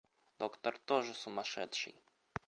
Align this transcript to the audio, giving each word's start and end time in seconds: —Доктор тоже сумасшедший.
—Доктор 0.39 0.73
тоже 0.77 1.13
сумасшедший. 1.13 1.95